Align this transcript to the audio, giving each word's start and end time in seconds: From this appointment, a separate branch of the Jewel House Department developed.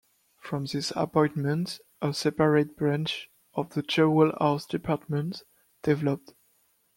From 0.39 0.65
this 0.65 0.91
appointment, 0.95 1.79
a 2.01 2.11
separate 2.11 2.75
branch 2.75 3.29
of 3.53 3.75
the 3.75 3.83
Jewel 3.83 4.31
House 4.39 4.65
Department 4.65 5.43
developed. 5.83 6.33